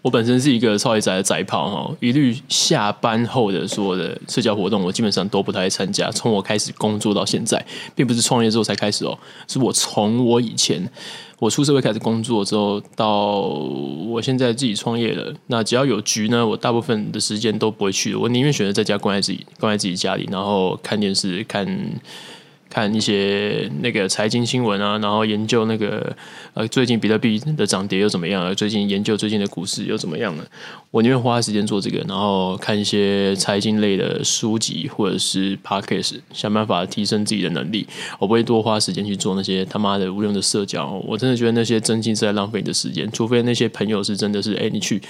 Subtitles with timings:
[0.00, 6.10] 我本身是一个超级宅的宅炮哈，一律下班后的所有的社交活动，我基本上都不太参加。
[6.12, 7.62] 从我开始工作到现在，
[7.96, 10.88] 并不是创业之后才开始哦，是我从我以前
[11.40, 15.34] 我出社会开始工作之后，到我现在自己创业了。
[15.48, 21.66] 那只要有局呢，我大部分的时间都不会去，我宁愿选择在家关在自己关在自己家里，然后看电视看。
[22.70, 26.14] 看一些那个财经新闻啊，然后研究那个
[26.54, 28.54] 呃最近比特币的涨跌又怎么样？
[28.54, 30.44] 最近研究最近的股市又怎么样呢？
[30.90, 37.86] 我宁愿花时间做这个，然后看一些财经类的书籍或者是 podcast，想办法提升自己的能力。
[38.18, 41.02] 我不会多花时间去做那些他妈的无用的社交。
[41.06, 45.00] 我真的觉得那些真心是在浪费你的时间，除非那些朋友是真的是哎，你去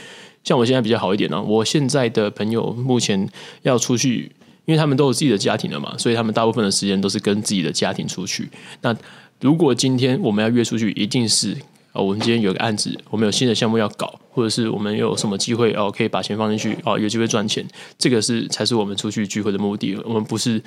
[0.45, 3.29] 像我现在比较好一点呢、我现在的朋友目前
[3.63, 4.31] 要出去。
[4.69, 8.47] 因为他们都有自己的家庭了嘛，所以他们大部分的时间都是跟自己的家庭出去。
[8.83, 8.95] 那
[9.41, 11.57] 如果今天我们要约出去，一定是
[11.95, 19.97] 哦，我们今天有个案子，我们有新的项目要搞，或者是我们有什么机会哦，可以把钱放进去哦，有机会赚钱，这个是才是我们出去聚会的目的。
[20.05, 20.63] 我们不是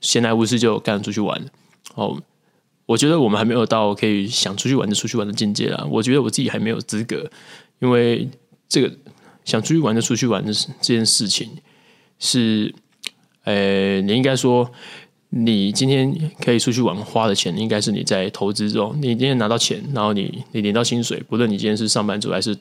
[0.00, 1.44] 闲来无事就干出去玩
[1.96, 2.16] 哦。
[2.86, 5.84] 我觉得我们还没有到可以想出去玩就出去玩的境界啦。
[5.90, 7.28] 我觉得我自己还没有资格，
[7.80, 8.30] 因为
[8.68, 8.92] 这个
[9.44, 11.50] 想出去玩就出去玩的这件事情
[12.20, 12.72] 是。
[13.44, 14.70] 呃，你应该说，
[15.30, 18.94] 你今天可以出去玩花的钱，应该是你在投资中。
[19.00, 22.56] 你今天拿到钱，然后你你领到薪水，不论你今天是上班族还是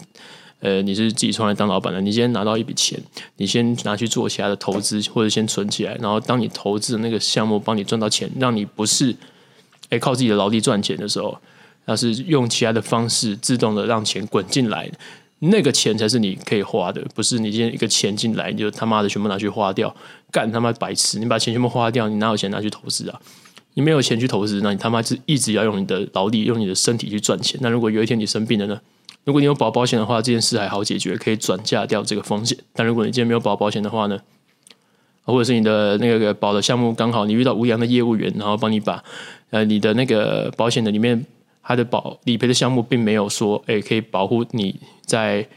[0.61, 2.99] 呃你是自己创业当老板的，你今天拿到一笔钱，
[3.37, 5.95] 你先拿去做其他的投资，或者先存起来。
[5.95, 9.15] 然后当你投资的那个项目帮你赚到钱，让你不是
[9.89, 11.37] 诶靠自己的劳力赚钱的时候，
[11.85, 14.89] 而是用其他的方式自动的让钱滚进来。
[15.41, 19.95] 那个钱才是你可以花的，不是你今天一个钱进来你就他妈的全部拿去花掉，
[20.31, 21.17] 干他妈白痴！
[21.17, 23.21] 你把钱全部花掉，你哪有钱拿去投资啊？
[23.75, 27.57] 你没有钱去投资，那你他妈是一直要用你的劳力、用你的身体去赚钱。
[27.61, 28.81] 那如果有一天你生病了呢？
[29.23, 32.57] 如果你有保保险的话，这件事还好解决，可以转嫁掉这个风险。
[32.73, 34.19] 但如果你今天没有保保险的话呢？
[35.23, 39.03] 或者是你的那个保的项目刚好你遇到无良的业务员，然后帮你把
[39.51, 41.25] 呃你的那个保险的里面。
[41.61, 44.75] 它的保理赔的项目并没有说，诶，可以保护你
[45.05, 45.47] 在，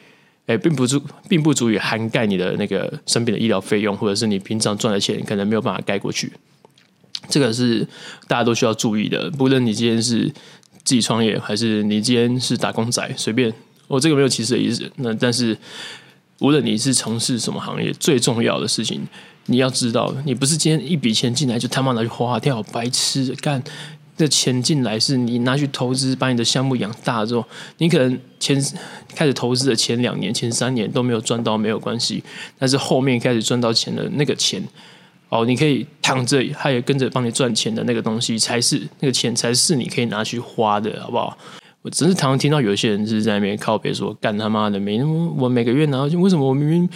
[0.47, 6.33] 诶，并不足，并不足以涵盖你的那个生病的医疗费用，或者是你平常赚的钱，可能没有办法盖过去。
[7.29, 7.87] 这个是
[8.27, 9.31] 大家都需要注意的。
[9.31, 10.27] 不论你今天是
[10.85, 13.53] 自己创业，还是你今天是打工仔，随便，
[13.87, 14.91] 我这个没有歧视的意思。
[14.97, 15.57] 那但是，
[16.41, 19.07] 无论你是从事什么行业，最重要的事情，
[19.47, 23.63] 你要知道，你不是今天一笔钱进来就他妈拿去花掉，白痴干。
[24.17, 27.45] 这钱进来是你拿去投资，把你的项目养大之后，
[27.79, 28.63] 你可能前
[29.15, 32.23] 开始投资的前两年、前三年都没有赚到，没有关系。
[32.59, 34.63] 但是后面开始赚到钱的那个钱，
[35.29, 41.37] 哦，你可以躺着，他也跟着帮你赚钱的那个东西，才是那个钱，才是你可以拿去花的，好不好？
[41.81, 46.89] 我只是常常听到有些人是在那边靠北说，干他妈的，没那么我每个月拿到，为什么我明明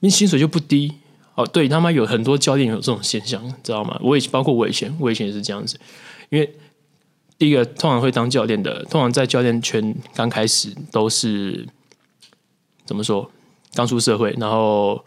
[0.00, 0.90] 明薪水就不低？
[1.34, 3.98] 哦，对他妈有很多教练有这种现象，知道吗？
[4.02, 5.78] 我也包括我以前，我以前也是这样子。
[6.32, 6.50] 因为
[7.36, 11.66] 第一个通常会当教练的，通常在教练圈刚开始都是
[12.86, 13.30] 怎么说？
[13.74, 15.04] 刚出社会，然后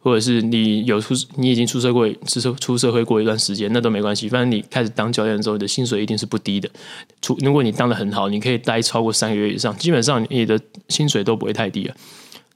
[0.00, 4.28] 或者是你有出，你已经出社会，出社出社会过一段时间，那都没关系。
[4.28, 6.70] 反正你开始当教练之后，你的薪水一定是不低的。
[7.20, 11.94] 出如果你当的很好，你可以待超过三个月以上，基本上你的薪水都不会太低了。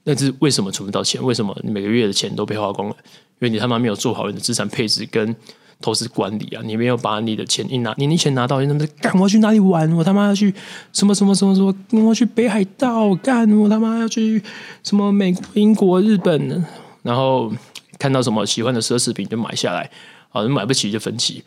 [0.05, 1.21] 那是为什么存不到钱？
[1.21, 2.95] 为什么你每个月的钱都被花光了？
[3.39, 5.35] 因为你他妈没有做好你的资产配置跟。
[5.81, 9.13] 投资管理啊，你没有把你的钱一拿，你你钱拿到，你他妈干！
[9.15, 9.91] 我要去哪里玩？
[9.93, 10.53] 我他妈要去
[10.93, 11.75] 什么什么什么什么？
[11.91, 13.51] 我要去北海道干！
[13.57, 14.41] 我他妈要去
[14.83, 16.63] 什么美国、英国、日本？
[17.01, 17.51] 然后
[17.97, 19.89] 看到什么喜欢的奢侈品就买下来，
[20.29, 21.43] 好，买不起就分期。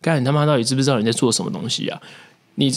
[0.00, 0.20] 干！
[0.20, 2.00] 你他妈到底知不知道你在做什么东西啊？
[2.56, 2.72] 你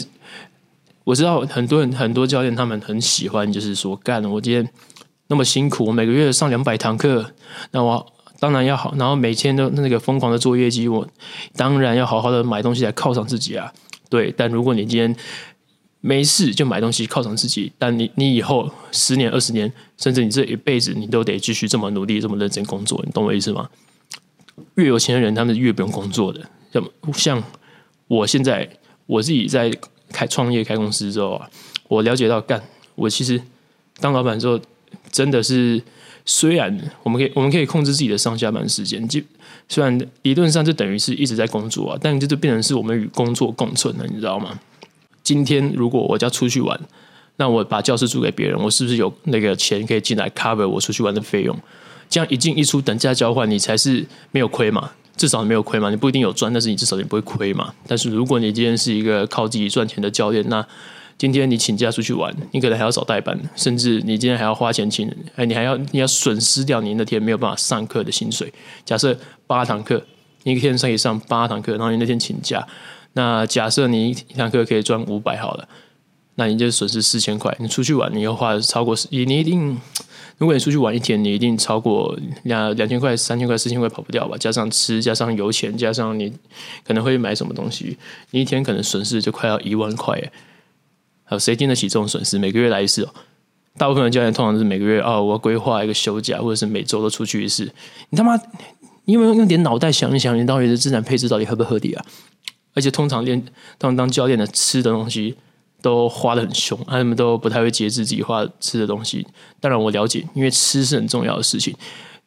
[1.04, 4.24] 我知道很多人很多教练他们很喜欢，就是说干！
[4.24, 4.68] 我今天
[5.26, 7.32] 那么辛苦，我每个月上两百堂课，
[7.70, 8.06] 那我。
[8.40, 11.06] 当然要好，然后每天都那个疯狂的做业绩，我
[11.56, 13.72] 当然要好好的买东西来犒赏自己啊。
[14.08, 15.16] 对，但如果你今天
[16.00, 23.68] 没事就买东西犒赏自己，但你你以后十年、二十年，甚至你这一辈子，你都得继续这么努力、这么认真工作，你懂我意思吗？
[24.76, 26.40] 越有钱的人，他们越不用工作的。
[26.72, 27.42] 像像
[28.06, 28.68] 我现在
[29.06, 29.72] 我自己在
[30.12, 31.50] 开创业、开公司之后啊，
[31.88, 32.62] 我了解到，干
[32.94, 33.42] 我其实
[33.98, 34.60] 当老板之后，
[35.10, 35.82] 真的是。
[36.30, 39.18] 虽然我们可以，我们可以控制自己的上下班时间，就
[39.66, 44.60] 虽然理论上就等于是一直在工作啊，但这就变成是我们与工作共存了，你知道吗？
[45.22, 46.78] 今天如果我要出去玩，
[47.36, 51.58] 那我把教室租给别人，我是不是有那个钱可以进来 cover 我出去玩的费用？
[52.10, 54.90] 这样一进一出等价交换，你才是没有亏嘛？
[55.16, 55.88] 至少你没有亏嘛？
[55.88, 57.72] 你不一定有赚，但是你至少你不会亏嘛？
[57.86, 60.64] 但是如果你今天是一个靠自己赚钱的教练，那
[61.18, 68.52] 今天你请假出去玩，你可能还要找代班，甚至你今天还要花钱请人，哎，你还要你要损失掉你那天没有办法上课的薪水。
[68.84, 70.00] 假设八堂课，
[70.44, 72.66] 你一天可以上八堂课，然后你那天请假，
[73.14, 75.68] 那假设你一堂课可以赚五百好了，
[76.36, 77.54] 那你就损失四千块。
[77.58, 79.76] 你出去玩，你又花超过你你一定。
[80.36, 84.36] 如果你出去玩一天，你一定超过两两千块、三千块、四千块跑不掉吧？
[84.38, 86.32] 加上吃，加上油钱，加上你
[86.86, 87.98] 可能会买什么东西，
[88.30, 90.16] 你一天可能损失就快要一万块！
[91.28, 92.38] 还有谁经得起这种损失？
[92.38, 93.14] 每个月来一次哦。
[93.76, 97.70] 大部分的教练通常是每个月哦，我要规划一个休假，或者是每周都出去一次。
[98.10, 98.34] 你他妈，
[99.04, 102.04] 你有没有用点脑袋想一想，你到底的资产配置到底合不合理啊？
[102.74, 103.44] 而且通常练
[103.76, 105.36] 当当教练的吃的东西。
[105.80, 109.24] 都花得很凶，他们都不太会节制自己花吃的东西。
[109.60, 111.72] 当然我了解，因为吃是很重要的事情。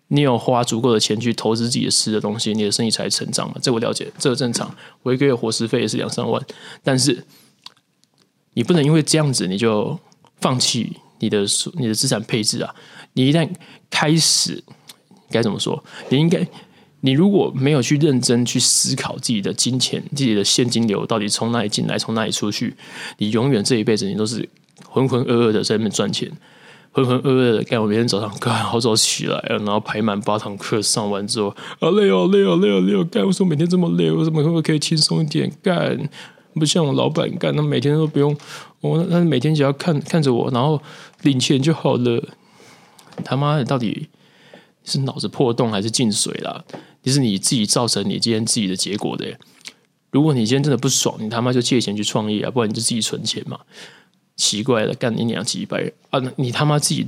[0.07, 3.55] 你有花足够的钱去投资自己的吃的东西，你的生意才成长嘛。
[3.61, 4.73] 这我了解，这个正常。
[5.03, 6.41] 我一个月伙食费也是两三万，
[6.81, 7.25] 但是
[8.53, 9.99] 你不能因为这样子你就
[10.39, 12.73] 放弃你的你的资产配置啊！
[13.13, 13.49] 你一旦
[13.89, 14.63] 开始
[15.29, 15.83] 该怎么说？
[16.09, 16.47] 你应该。
[17.03, 22.75] 你如果没有去认真去思考自己的金钱、自己的现金流到底从哪里进来、从哪里出去，
[23.17, 24.47] 你永远这一辈子你都是
[24.87, 26.31] 浑浑噩噩的在那边赚钱，
[26.91, 27.81] 浑浑噩噩的干。
[27.81, 33.25] 我每天早上干好早起来，然后排满八堂课上完之后，好累哦，累哦，累哦，累哦，干！
[33.25, 34.11] 为什么每天这么累？
[34.11, 36.07] 为什么可不可以轻松一点干？
[36.55, 38.35] 不像我老板干，他每天都不用
[38.81, 40.81] 我，他每天只要看看着我，然后
[41.21, 42.23] 领钱就好了。
[43.23, 44.09] 他妈的，到底
[44.83, 46.65] 是脑子破洞还是进水了？
[47.03, 49.37] 你是你自己造成你今天自己的结果的。
[50.11, 53.59] 如果你今天真的不爽，你他妈就借钱去创业啊，不然你就自己存钱嘛。
[54.35, 56.19] 奇怪了，干你两几百啊？
[56.35, 57.07] 你他妈自己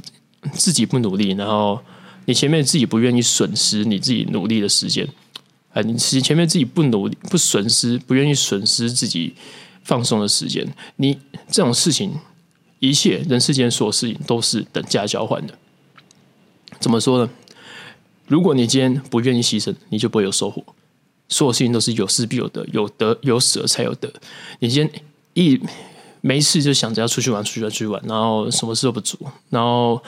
[0.54, 1.80] 自己不努力，然后
[2.26, 5.08] 你前面自己不愿意损失你自己努力的时间
[5.74, 5.82] 啊？
[5.82, 9.34] 你其实前面自己不努力、不损失、不愿意损失自己
[9.84, 10.66] 放松的时间，
[10.98, 12.14] 你这种事情，
[12.80, 15.58] 一切人世间所有事情都是等价交换的。
[16.80, 17.30] 怎么说呢？
[18.28, 20.64] 如果你今天不愿意牺牲，你就不会有收获。
[21.30, 24.12] 所有事情都是有失必有得，有得有舍才有得。
[24.60, 25.04] 你今天
[25.34, 25.60] 一
[26.22, 29.20] 没事就想着要出去玩，出去玩，出去玩，然后什么事都不做，
[29.50, 30.02] 然后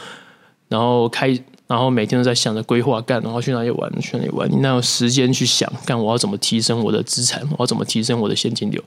[0.70, 4.50] 然后开，然后每天都在想着规划干，然后去哪里玩，去哪里玩。
[4.52, 6.00] 你哪有时间去想干？
[6.00, 7.42] 我要怎么提升我的资产？
[7.52, 8.84] 我要怎么提升我的现金流？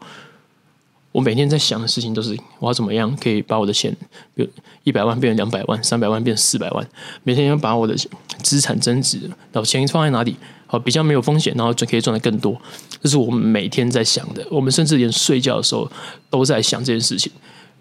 [1.11, 3.91] 我每天在想的事情都是我要怎么样可以把我的钱，
[4.35, 4.49] 比如
[4.85, 6.89] 一百万变成两百万，三百万变成四百万。
[7.25, 7.97] 每天要把我的
[8.43, 9.19] 资产增值，
[9.51, 10.37] 然后钱放在哪里，
[10.67, 12.57] 好比较没有风险，然后就可以赚得更多。
[13.03, 14.47] 这是我们每天在想的。
[14.51, 15.91] 我们甚至连睡觉的时候
[16.31, 17.33] 都在想这件事情。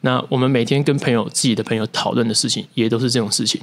[0.01, 3.61] 那我们每天跟朋友、自己的朋友讨论的事情，也都是这种事情。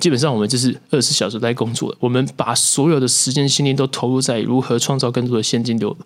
[0.00, 5.96] 基本上我们就是二十四小时在工作，我们把所有的时间、心力都投入在如何创造更多的现金流。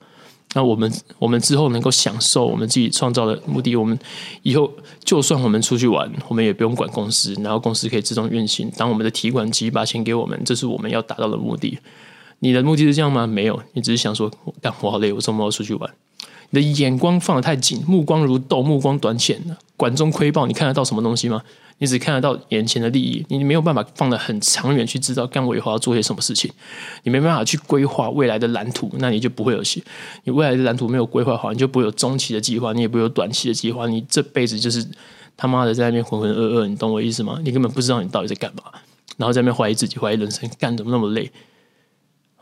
[0.54, 3.98] 那我们，我们之后能够享受我们自己创造的目的，我们
[4.42, 4.70] 以后
[5.02, 11.78] 就算我们出去玩，我们也不用管公司，然后公司可以自动运行，当我们的提款机把钱给我们，这是我们要达到的目的。
[12.40, 13.26] 你的目的是这样吗？
[13.26, 14.30] 没有，你只是想说，
[14.60, 15.90] 干活好累，我周末要出去玩。
[16.50, 21.42] 你的眼光放得太紧，目光如豆，目光短浅了，管中窥豹，你看得到什么东西吗？
[21.78, 26.48] 你只看得到眼前的利益，你没有办法放得很长远去知道干我以后要做些什么事情，
[27.02, 29.82] 你没办法去规划未来的蓝图，那你就不会有戏。
[30.22, 34.86] 你未来的蓝图没有规划好，你就不会有中期的计划，你也不会有短期的计划，你这辈子就是
[35.36, 37.40] 他妈的在那边浑浑噩噩，你懂我意思吗？
[37.42, 38.62] 你根本不知道你到底在干嘛，
[39.16, 41.28] 然后在那边怀疑自己，怀疑人生，干怎么那么累？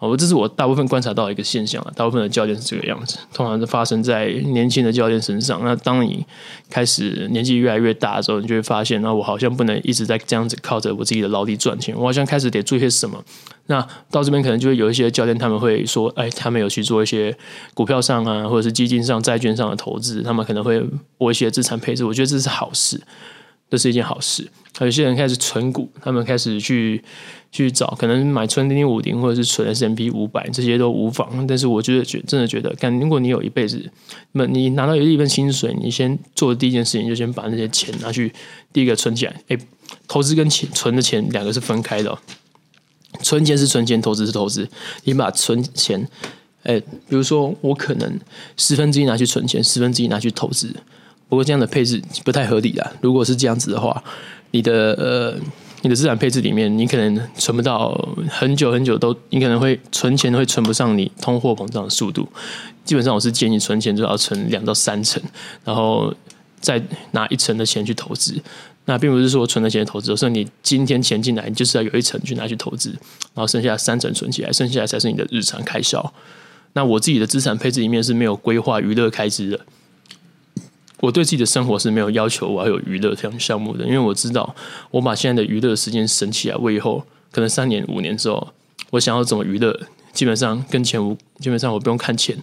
[0.01, 1.93] 哦，这是我大部分观察到的一个现象啊。
[1.95, 5.61] 大部分的教练是这个样子，通常是发生在年轻的教练身上。
[5.63, 6.25] 那当你
[6.71, 13.23] 开始年纪越来越大的时候，你就会发现，那我好像不能一直在这样子靠着我自己的劳力赚钱，我好像开始得做些什么。
[13.67, 17.37] 那到这边可能就会有一些教练，他们会说，哎，他们有去做一些
[17.75, 20.83] 股票上啊，或者是基金上、债券上的投资，他们可能会
[21.19, 22.07] 做一些资产配置。
[22.07, 23.01] 我觉得这是好事，
[23.69, 24.49] 这是一件好事。
[24.85, 27.03] 有些人开始存股，他们开始去。
[27.53, 33.91] 去找可能买存零零五零或者是存 S&P 五百这些都无妨，但是我觉得觉真的觉得，干如果你有一辈子，
[34.31, 38.33] 那你拿到有一份薪水，你先做的第一件事情就先把那些钱拿去
[38.73, 39.35] 第一个存起来。
[39.49, 39.59] 诶，
[40.07, 42.17] 投资跟钱存的钱两个是分开的，
[43.21, 44.69] 存钱是存钱，投资是投资。
[45.03, 46.07] 你把存钱，
[46.63, 48.17] 诶，比如说我可能
[48.57, 50.73] 十分之一拿去存钱，十分之一拿去投资，
[51.29, 52.93] 不过这样的配置不太合理啊。
[53.01, 54.05] 如果是这样子的话，
[54.51, 55.35] 你的呃。
[55.83, 62.29] 你的资产配置里面，你可能存不到很久很久都，你可能会存钱会存不上你通货膨胀的速度。
[62.85, 65.23] 基本上，我是建议存钱就要存两到三成，
[65.65, 66.15] 然后
[66.61, 68.39] 再拿一成的钱去投资。
[68.85, 72.91] 那并不是说存了钱投资，而是你今天钱进来，你就是要有一成去拿去投资，
[73.33, 76.13] 然后剩下三成存起来，剩下来才是你的日常开销。
[76.75, 79.61] 那我自己的资产配置里面是没有规划娱乐开支的。
[81.01, 84.55] 我对自己的生活是没有要求我要有娱乐这样项目的，因为我知道
[84.91, 88.53] 我把现在的娱乐时间省起来，我以后可能三年五年之后，
[88.91, 89.79] 我想要怎么娱乐，
[90.13, 92.37] 基本上跟钱无，基本上我不用看钱，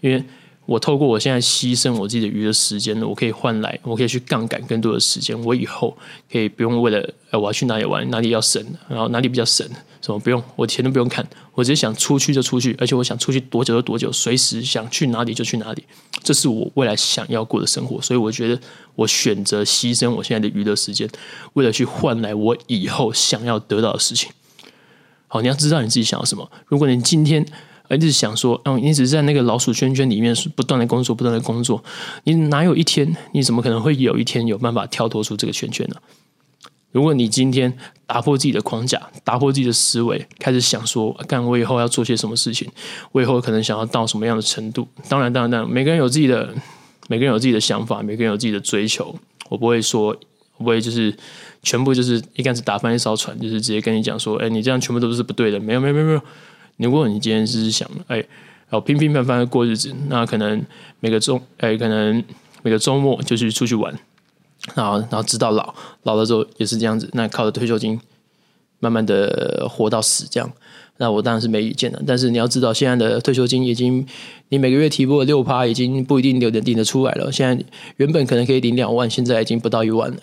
[0.00, 0.24] 因为。
[0.66, 5.38] 我透过我现在牺牲我自己的娱乐时间，我可以换来，我可以去杠杆更多的时间。
[5.44, 5.94] 我以后
[6.32, 9.68] 可以不用为了，我要去哪里玩，哪里要省，然后哪里比较省，
[10.00, 15.84] 什么不用，我钱都不用看，我直接想出去就出去，而且我想出去多久就多久，随时想去哪里就去哪里。
[16.22, 18.58] 这是我未来想要过的生活，所以我觉得
[18.94, 21.06] 我选择牺牲我现在的娱乐时间，
[21.52, 24.30] 为了去换来我以后想要得到的事情。
[25.28, 26.50] 好，你要知道你自己想要什么。
[26.66, 27.44] 如果你今天。
[27.94, 31.82] 而是想说，嗯，你只是在那个老鼠圈圈里面不断的工作，不断的工作，
[32.24, 35.96] 你哪有一天，你怎么可能会有一天有办法跳脱出这个圈圈呢？
[36.92, 42.70] 如果你今天打破自己的框架，打破自己的思维，开始想说，干我以后要做些什么事情，
[43.10, 44.86] 我以后可能想要到什么样的程度？
[45.08, 46.54] 当然，当然，当然，每个人有自己的，
[47.08, 49.12] 每个人有自己的想法，每个人有自己的追求。
[49.48, 50.16] 我不会说，
[50.56, 51.12] 我不会就是
[51.64, 55.58] 全部就是一竿子打翻一艘船，就是直接跟你讲说，哎，你这样全部都是不对的。
[55.58, 56.22] 没有，没有，没有，没有。
[56.76, 60.64] 如果你今天是想哎，然后平平凡凡的过日子，那可能
[61.00, 62.22] 每个周哎，可能
[62.62, 63.96] 每个周末就去出去玩，
[64.74, 68.00] 然后然后直到老，老了之后也是这样子，那靠着退休金
[68.80, 70.52] 慢慢的活到死这样，
[70.96, 72.02] 那我当然是没意见的。
[72.06, 74.06] 但是你要知道，现在的退休金已经，
[74.48, 77.30] 你每个月提拨了六趴，已经不一定领得领得出来了。
[77.30, 77.64] 现在
[77.98, 80.16] 原本可能可以领两万，现在已经不到一万了，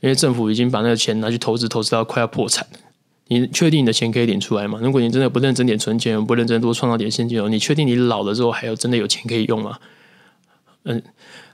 [0.00, 2.78] 因为政府已经把那个钱拿去投资，投资到快要破产了。
[3.28, 4.78] 你确定你的钱可以领出来吗？
[4.82, 9.78] 如果你真的不认真点存钱，不认真多创造点现金流，你确定你老了之后还有真的有钱可以用吗？
[10.84, 11.02] 嗯，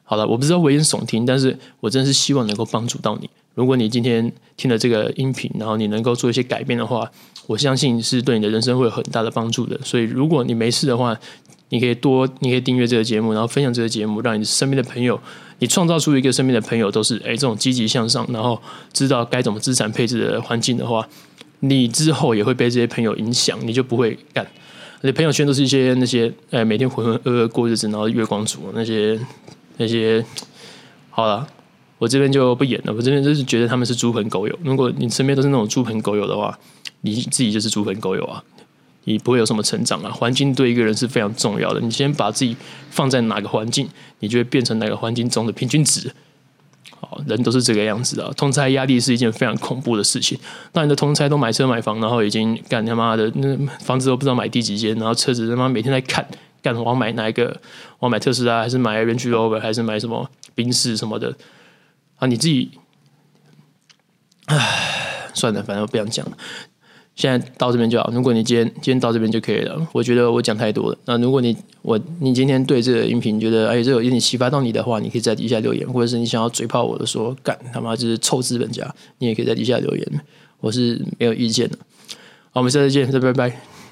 [0.05, 3.29] 好了，我不知道危言耸听，但是我真的是希望能够帮助到你。
[3.55, 7.11] 如果你今天听了这个音频，然后你能够做一些改变的话，
[7.47, 9.79] 我相信是对你的人生会有很大的帮助的。
[9.83, 11.19] 所以，如果你没事的话，
[11.71, 15.19] 你可以多，你可以订阅这个节目，然后分享这个节目，让你身边的朋友，
[15.59, 18.61] 你创造出一个身边的朋友都是诶这种积极向上，然后
[18.93, 21.09] 知道该怎么资产配置的环境的话。
[21.69, 24.47] 你之后也会被这些朋友影响，你就不会干。
[25.03, 29.19] 你朋友圈都是一些那些，哎，每天浑浑噩噩过日子，然后月光族那些
[29.77, 30.25] 那些。
[31.11, 31.47] 好了，
[31.99, 32.93] 我这边就不演了。
[32.93, 34.59] 我这边就是觉得他们是猪朋狗友。
[34.65, 36.59] 如果你身边都是那种猪朋狗友的话，
[37.03, 38.43] 你自己就是猪朋狗友啊，
[39.05, 40.11] 你不会有什么成长啊。
[40.11, 41.81] 环境对一个人是非常重要的。
[41.81, 42.57] 你先把自己
[42.91, 46.11] 放在哪个环境，你就会变成哪个环境中的平均值。
[47.27, 50.39] 人都是这个样子的，通才压力是一件非常恐怖的事情。
[50.73, 56.27] 那你的通才都买车买房，然后已经干他妈的那房子都不知道买第几间，然后车子他妈每天在看，
[56.63, 57.61] 干我要买哪一个？
[57.99, 61.35] 我要买特斯拉还是买 Range Rover 还是买什么宾士什么的？
[62.19, 62.71] 啊，你自己，
[64.47, 66.37] 唉，算了，反正我不想讲了。
[67.17, 68.11] 现在到这边就好。
[68.13, 69.87] 如果你今天今天到这边就可以了。
[69.93, 70.99] 我觉得我讲太多了。
[71.05, 80.21] 那如果你我你今天对这个音频觉得哎，这有一点启发到你的话，你可以在底下留言，或者是你想要嘴炮我的说干他妈就是臭资本家，你也可以在底下留言，
[80.61, 81.79] 我是没有意见的。
[82.53, 83.74] 好，我们下次见，再拜拜。